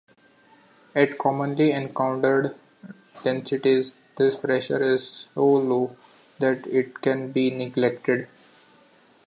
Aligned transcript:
At 0.95 1.19
commonly 1.19 1.73
encountered 1.73 2.55
densities, 3.23 3.91
this 4.17 4.35
pressure 4.35 4.81
is 4.95 5.25
so 5.35 5.45
low 5.45 5.95
that 6.39 6.65
it 6.65 7.01
can 7.03 7.31
be 7.31 7.51
neglected. 7.51 8.27